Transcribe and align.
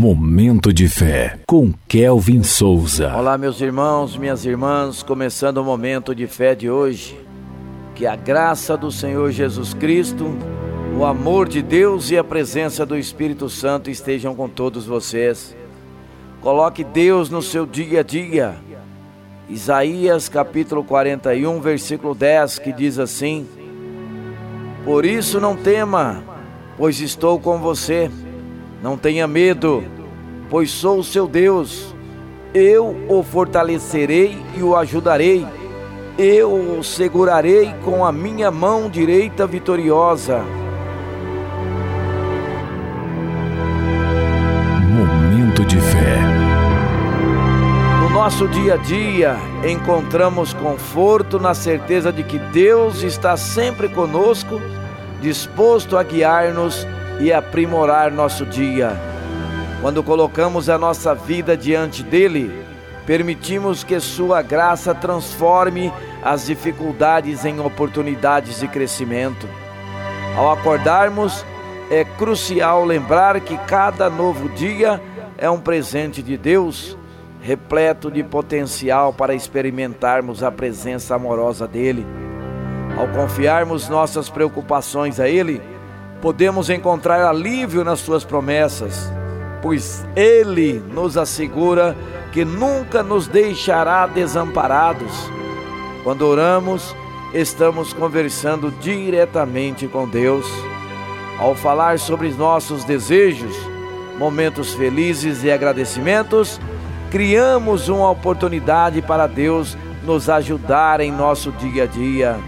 Momento 0.00 0.72
de 0.72 0.88
fé 0.88 1.38
com 1.46 1.74
Kelvin 1.86 2.42
Souza. 2.42 3.14
Olá, 3.14 3.36
meus 3.36 3.60
irmãos, 3.60 4.16
minhas 4.16 4.46
irmãs, 4.46 5.02
começando 5.02 5.58
o 5.58 5.62
momento 5.62 6.14
de 6.14 6.26
fé 6.26 6.54
de 6.54 6.70
hoje. 6.70 7.20
Que 7.94 8.06
a 8.06 8.16
graça 8.16 8.78
do 8.78 8.90
Senhor 8.90 9.30
Jesus 9.30 9.74
Cristo, 9.74 10.34
o 10.98 11.04
amor 11.04 11.46
de 11.46 11.60
Deus 11.60 12.10
e 12.10 12.16
a 12.16 12.24
presença 12.24 12.86
do 12.86 12.96
Espírito 12.96 13.50
Santo 13.50 13.90
estejam 13.90 14.34
com 14.34 14.48
todos 14.48 14.86
vocês. 14.86 15.54
Coloque 16.40 16.82
Deus 16.82 17.28
no 17.28 17.42
seu 17.42 17.66
dia 17.66 18.00
a 18.00 18.02
dia. 18.02 18.54
Isaías 19.50 20.30
capítulo 20.30 20.82
41, 20.82 21.60
versículo 21.60 22.14
10, 22.14 22.58
que 22.58 22.72
diz 22.72 22.98
assim: 22.98 23.46
Por 24.82 25.04
isso 25.04 25.38
não 25.38 25.54
tema, 25.54 26.24
pois 26.78 27.02
estou 27.02 27.38
com 27.38 27.58
você. 27.58 28.10
Não 28.82 28.96
tenha 28.96 29.26
medo, 29.26 29.84
pois 30.48 30.70
sou 30.70 31.00
o 31.00 31.04
seu 31.04 31.28
Deus. 31.28 31.94
Eu 32.54 32.96
o 33.08 33.22
fortalecerei 33.22 34.38
e 34.56 34.62
o 34.62 34.74
ajudarei. 34.74 35.46
Eu 36.18 36.50
o 36.50 36.82
segurarei 36.82 37.74
com 37.84 38.04
a 38.04 38.10
minha 38.10 38.50
mão 38.50 38.88
direita 38.88 39.46
vitoriosa. 39.46 40.42
Momento 44.88 45.62
de 45.66 45.78
fé. 45.78 46.18
No 48.00 48.08
nosso 48.08 48.48
dia 48.48 48.74
a 48.74 48.76
dia, 48.78 49.36
encontramos 49.68 50.54
conforto 50.54 51.38
na 51.38 51.52
certeza 51.52 52.10
de 52.10 52.22
que 52.22 52.38
Deus 52.38 53.02
está 53.02 53.36
sempre 53.36 53.90
conosco, 53.90 54.58
disposto 55.20 55.98
a 55.98 56.02
guiar-nos 56.02 56.86
e 57.20 57.32
aprimorar 57.32 58.10
nosso 58.10 58.46
dia. 58.46 58.96
Quando 59.80 60.02
colocamos 60.02 60.68
a 60.68 60.78
nossa 60.78 61.14
vida 61.14 61.56
diante 61.56 62.02
dele, 62.02 62.50
permitimos 63.06 63.84
que 63.84 64.00
Sua 64.00 64.42
graça 64.42 64.94
transforme 64.94 65.92
as 66.22 66.46
dificuldades 66.46 67.44
em 67.44 67.60
oportunidades 67.60 68.60
de 68.60 68.68
crescimento. 68.68 69.48
Ao 70.36 70.50
acordarmos, 70.50 71.44
é 71.90 72.04
crucial 72.04 72.84
lembrar 72.84 73.40
que 73.40 73.56
cada 73.58 74.08
novo 74.08 74.48
dia 74.50 75.00
é 75.36 75.50
um 75.50 75.58
presente 75.58 76.22
de 76.22 76.36
Deus, 76.36 76.96
repleto 77.40 78.10
de 78.10 78.22
potencial 78.22 79.12
para 79.12 79.34
experimentarmos 79.34 80.42
a 80.42 80.50
presença 80.50 81.14
amorosa 81.14 81.66
dele. 81.66 82.06
Ao 82.98 83.08
confiarmos 83.08 83.88
nossas 83.88 84.28
preocupações 84.28 85.18
a 85.18 85.28
Ele, 85.28 85.60
podemos 86.20 86.68
encontrar 86.68 87.24
alívio 87.26 87.82
nas 87.84 88.00
Suas 88.00 88.24
promessas, 88.24 89.10
pois 89.62 90.04
Ele 90.14 90.82
nos 90.92 91.16
assegura 91.16 91.96
que 92.32 92.44
nunca 92.44 93.02
nos 93.02 93.26
deixará 93.26 94.06
desamparados. 94.06 95.12
Quando 96.04 96.26
oramos, 96.26 96.94
estamos 97.34 97.92
conversando 97.92 98.70
diretamente 98.80 99.86
com 99.86 100.08
Deus. 100.08 100.46
Ao 101.38 101.54
falar 101.54 101.98
sobre 101.98 102.28
nossos 102.30 102.84
desejos, 102.84 103.56
momentos 104.18 104.74
felizes 104.74 105.42
e 105.42 105.50
agradecimentos, 105.50 106.60
criamos 107.10 107.88
uma 107.88 108.10
oportunidade 108.10 109.00
para 109.00 109.26
Deus 109.26 109.76
nos 110.04 110.28
ajudar 110.28 111.00
em 111.00 111.10
nosso 111.10 111.50
dia 111.52 111.84
a 111.84 111.86
dia. 111.86 112.38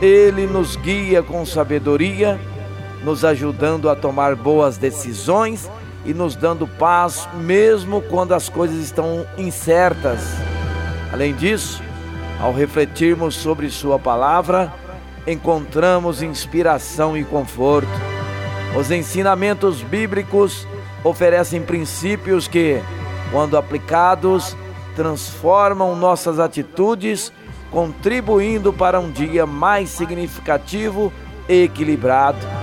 Ele 0.00 0.46
nos 0.46 0.76
guia 0.76 1.22
com 1.22 1.44
sabedoria 1.44 2.38
nos 3.04 3.24
ajudando 3.24 3.88
a 3.88 3.96
tomar 3.96 4.34
boas 4.34 4.76
decisões 4.76 5.70
e 6.04 6.14
nos 6.14 6.34
dando 6.34 6.66
paz, 6.66 7.28
mesmo 7.34 8.00
quando 8.02 8.32
as 8.32 8.48
coisas 8.48 8.78
estão 8.78 9.26
incertas. 9.36 10.20
Além 11.12 11.34
disso, 11.34 11.82
ao 12.40 12.52
refletirmos 12.52 13.34
sobre 13.34 13.70
Sua 13.70 13.98
palavra, 13.98 14.72
encontramos 15.26 16.22
inspiração 16.22 17.16
e 17.16 17.24
conforto. 17.24 17.88
Os 18.78 18.90
ensinamentos 18.90 19.82
bíblicos 19.82 20.66
oferecem 21.04 21.62
princípios 21.62 22.46
que, 22.46 22.80
quando 23.30 23.56
aplicados, 23.56 24.56
transformam 24.94 25.96
nossas 25.96 26.38
atitudes, 26.38 27.32
contribuindo 27.70 28.72
para 28.72 29.00
um 29.00 29.10
dia 29.10 29.46
mais 29.46 29.90
significativo 29.90 31.12
e 31.48 31.64
equilibrado. 31.64 32.59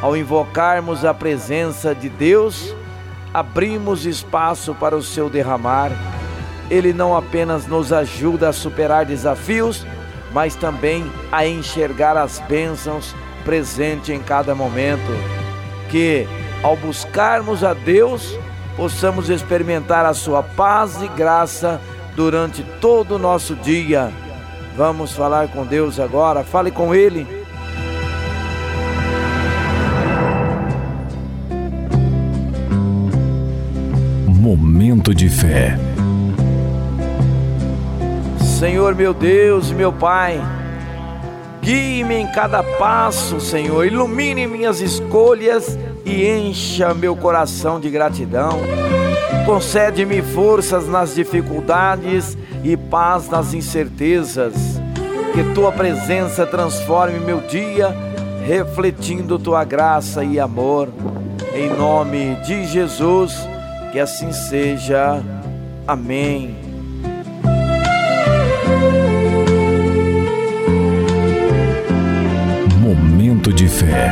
Ao 0.00 0.16
invocarmos 0.16 1.04
a 1.04 1.14
presença 1.14 1.94
de 1.94 2.08
Deus, 2.08 2.74
abrimos 3.32 4.04
espaço 4.04 4.74
para 4.74 4.96
o 4.96 5.02
seu 5.02 5.30
derramar. 5.30 5.90
Ele 6.70 6.92
não 6.92 7.16
apenas 7.16 7.66
nos 7.66 7.92
ajuda 7.92 8.48
a 8.48 8.52
superar 8.52 9.06
desafios, 9.06 9.86
mas 10.32 10.54
também 10.54 11.10
a 11.30 11.46
enxergar 11.46 12.16
as 12.16 12.38
bênçãos 12.40 13.14
presentes 13.44 14.10
em 14.10 14.20
cada 14.20 14.54
momento. 14.54 15.12
Que, 15.90 16.26
ao 16.62 16.76
buscarmos 16.76 17.62
a 17.62 17.72
Deus, 17.74 18.38
possamos 18.76 19.30
experimentar 19.30 20.04
a 20.04 20.14
sua 20.14 20.42
paz 20.42 21.00
e 21.02 21.08
graça 21.08 21.80
durante 22.16 22.62
todo 22.80 23.16
o 23.16 23.18
nosso 23.18 23.54
dia. 23.54 24.12
Vamos 24.76 25.12
falar 25.12 25.48
com 25.48 25.64
Deus 25.64 26.00
agora, 26.00 26.42
fale 26.42 26.70
com 26.70 26.94
Ele 26.94 27.43
Momento 34.44 35.14
de 35.14 35.26
fé. 35.30 35.74
Senhor 38.58 38.94
meu 38.94 39.14
Deus, 39.14 39.72
meu 39.72 39.90
Pai, 39.90 40.38
guie-me 41.62 42.16
em 42.16 42.26
cada 42.26 42.62
passo, 42.62 43.40
Senhor, 43.40 43.86
ilumine 43.86 44.46
minhas 44.46 44.82
escolhas 44.82 45.78
e 46.04 46.26
encha 46.28 46.92
meu 46.92 47.16
coração 47.16 47.80
de 47.80 47.88
gratidão. 47.88 48.60
Concede-me 49.46 50.20
forças 50.20 50.86
nas 50.86 51.14
dificuldades 51.14 52.36
e 52.62 52.76
paz 52.76 53.30
nas 53.30 53.54
incertezas. 53.54 54.52
Que 55.32 55.54
tua 55.54 55.72
presença 55.72 56.44
transforme 56.44 57.18
meu 57.18 57.40
dia, 57.40 57.96
refletindo 58.46 59.38
tua 59.38 59.64
graça 59.64 60.22
e 60.22 60.38
amor. 60.38 60.90
Em 61.54 61.70
nome 61.70 62.34
de 62.44 62.66
Jesus 62.66 63.53
que 63.94 64.00
assim 64.00 64.32
seja. 64.32 65.22
Amém. 65.86 66.56
Momento 72.80 73.52
de 73.52 73.68
fé. 73.68 74.10